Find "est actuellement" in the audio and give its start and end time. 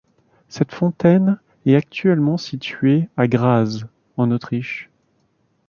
1.67-2.37